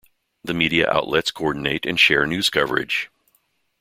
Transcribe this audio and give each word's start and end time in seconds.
The 0.43 0.55
media 0.55 0.89
outlets 0.91 1.29
coordinate 1.29 1.85
and 1.85 1.99
share 1.99 2.25
news 2.25 2.49
coverage. 2.49 3.11